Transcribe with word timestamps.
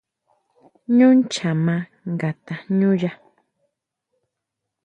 ʼÑú 0.95 1.07
nchá 1.17 1.49
maa 1.65 1.83
nga 2.11 2.29
tajñúya. 2.45 3.11